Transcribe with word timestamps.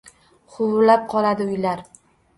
Huvillab 0.53 1.05
qoladi 1.13 1.47
uylari 1.53 1.89